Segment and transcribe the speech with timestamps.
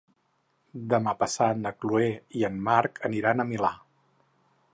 [0.93, 2.09] Demà passat na Chloé
[2.41, 3.73] i en Marc aniran al Milà.